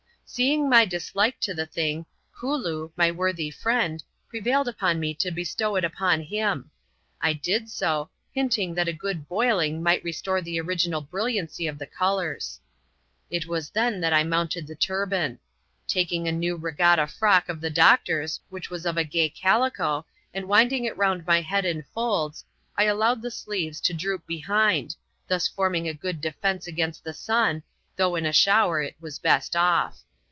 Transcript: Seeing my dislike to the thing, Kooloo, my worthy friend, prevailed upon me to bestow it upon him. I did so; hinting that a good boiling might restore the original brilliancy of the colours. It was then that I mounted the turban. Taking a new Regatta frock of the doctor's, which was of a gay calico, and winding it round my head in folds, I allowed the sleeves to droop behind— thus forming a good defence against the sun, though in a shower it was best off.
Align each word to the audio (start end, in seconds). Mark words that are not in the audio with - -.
Seeing 0.33 0.69
my 0.69 0.85
dislike 0.85 1.41
to 1.41 1.53
the 1.53 1.65
thing, 1.65 2.05
Kooloo, 2.39 2.93
my 2.95 3.11
worthy 3.11 3.51
friend, 3.51 4.01
prevailed 4.29 4.69
upon 4.69 4.97
me 4.97 5.13
to 5.15 5.29
bestow 5.29 5.75
it 5.75 5.83
upon 5.83 6.21
him. 6.21 6.71
I 7.19 7.33
did 7.33 7.67
so; 7.69 8.09
hinting 8.33 8.73
that 8.75 8.87
a 8.87 8.93
good 8.93 9.27
boiling 9.27 9.83
might 9.83 10.01
restore 10.05 10.41
the 10.41 10.57
original 10.61 11.01
brilliancy 11.01 11.67
of 11.67 11.77
the 11.77 11.85
colours. 11.85 12.61
It 13.29 13.45
was 13.45 13.71
then 13.71 13.99
that 13.99 14.13
I 14.13 14.23
mounted 14.23 14.67
the 14.67 14.75
turban. 14.75 15.37
Taking 15.85 16.29
a 16.29 16.31
new 16.31 16.55
Regatta 16.55 17.07
frock 17.07 17.49
of 17.49 17.59
the 17.59 17.69
doctor's, 17.69 18.39
which 18.47 18.69
was 18.69 18.85
of 18.85 18.95
a 18.95 19.03
gay 19.03 19.27
calico, 19.27 20.05
and 20.33 20.47
winding 20.47 20.85
it 20.85 20.95
round 20.95 21.25
my 21.27 21.41
head 21.41 21.65
in 21.65 21.83
folds, 21.93 22.45
I 22.77 22.85
allowed 22.85 23.21
the 23.21 23.31
sleeves 23.31 23.81
to 23.81 23.93
droop 23.93 24.25
behind— 24.27 24.95
thus 25.27 25.49
forming 25.49 25.89
a 25.89 25.93
good 25.93 26.21
defence 26.21 26.67
against 26.67 27.03
the 27.03 27.13
sun, 27.13 27.63
though 27.97 28.15
in 28.15 28.25
a 28.25 28.31
shower 28.31 28.81
it 28.81 28.95
was 29.01 29.19
best 29.19 29.57
off. 29.57 30.03